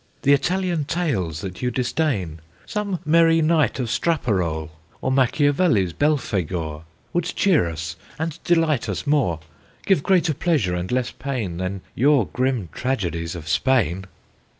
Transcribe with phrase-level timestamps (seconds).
[0.23, 7.25] The Italian Tales that you disdain, Some merry Night of Straparole, Or Machiavelli's Belphagor, Would
[7.25, 9.41] cheer us and delight us more,
[9.85, 14.05] Give greater pleasure and less pain Than your grim tragedies of Spain!"